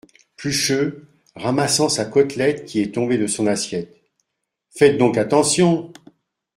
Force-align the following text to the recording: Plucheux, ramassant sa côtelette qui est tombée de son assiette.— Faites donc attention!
Plucheux, 0.35 1.07
ramassant 1.35 1.87
sa 1.87 2.05
côtelette 2.05 2.65
qui 2.65 2.81
est 2.81 2.95
tombée 2.95 3.19
de 3.19 3.27
son 3.27 3.45
assiette.— 3.45 3.95
Faites 4.75 4.97
donc 4.97 5.15
attention! 5.15 5.93